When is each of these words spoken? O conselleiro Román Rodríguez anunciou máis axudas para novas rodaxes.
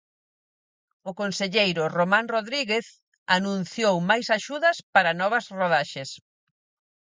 O 1.09 1.11
conselleiro 1.21 1.83
Román 1.99 2.25
Rodríguez 2.35 2.85
anunciou 3.37 3.95
máis 4.09 4.27
axudas 4.37 4.77
para 4.95 5.17
novas 5.21 5.45
rodaxes. 5.59 6.09